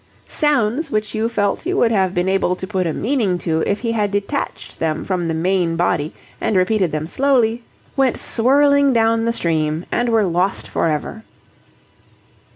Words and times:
Sounds 0.27 0.89
which 0.89 1.13
you 1.13 1.29
felt 1.29 1.63
you 1.63 1.77
would 1.77 1.91
have 1.91 2.15
been 2.15 2.27
able 2.27 2.55
to 2.55 2.65
put 2.65 2.87
a 2.87 2.91
meaning 2.91 3.37
to 3.37 3.61
if 3.67 3.81
he 3.81 3.91
had 3.91 4.09
detached 4.09 4.79
them 4.79 5.05
from 5.05 5.27
the 5.27 5.33
main 5.35 5.75
body 5.75 6.11
and 6.41 6.55
repeated 6.57 6.91
them 6.91 7.05
slowly, 7.05 7.61
went 7.95 8.17
swirling 8.17 8.93
down 8.93 9.25
the 9.25 9.31
stream 9.33 9.85
and 9.91 10.09
were 10.09 10.25
lost 10.25 10.67
for 10.67 10.87
ever. 10.87 11.23